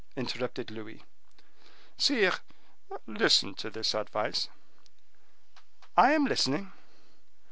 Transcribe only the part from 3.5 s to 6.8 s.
to this advice." "I am listening."